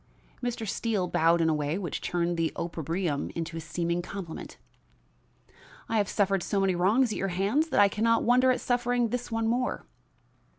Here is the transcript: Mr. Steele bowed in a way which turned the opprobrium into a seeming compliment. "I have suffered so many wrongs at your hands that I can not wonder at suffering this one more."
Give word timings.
Mr. 0.41 0.67
Steele 0.67 1.07
bowed 1.07 1.41
in 1.41 1.47
a 1.47 1.53
way 1.53 1.77
which 1.77 2.01
turned 2.01 2.35
the 2.35 2.51
opprobrium 2.55 3.29
into 3.35 3.55
a 3.57 3.61
seeming 3.61 4.01
compliment. 4.01 4.57
"I 5.87 5.97
have 5.97 6.09
suffered 6.09 6.41
so 6.41 6.59
many 6.59 6.73
wrongs 6.73 7.11
at 7.11 7.19
your 7.19 7.27
hands 7.27 7.67
that 7.69 7.79
I 7.79 7.87
can 7.87 8.03
not 8.03 8.23
wonder 8.23 8.49
at 8.49 8.61
suffering 8.61 9.09
this 9.09 9.31
one 9.31 9.45
more." 9.45 9.85